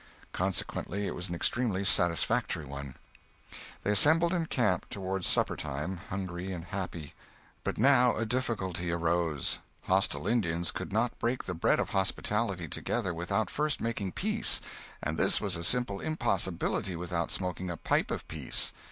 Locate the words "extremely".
1.35-1.85